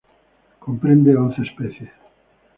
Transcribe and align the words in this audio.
Comprende 0.65 1.11
once 1.23 1.39
especies. 1.47 1.91